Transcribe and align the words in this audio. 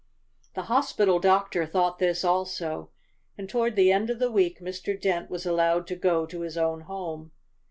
The 0.55 0.63
hospital 0.63 1.19
doctor 1.19 1.67
thought 1.67 1.99
this 1.99 2.23
also, 2.23 2.89
and 3.37 3.47
toward 3.47 3.75
the 3.75 3.91
end 3.91 4.09
of 4.09 4.17
the 4.17 4.31
week 4.31 4.59
Mr. 4.59 4.99
Dent 4.99 5.29
was 5.29 5.45
allowed 5.45 5.85
to 5.89 5.95
go 5.95 6.25
to 6.25 6.41
his 6.41 6.57
own 6.57 6.81
home. 6.85 7.33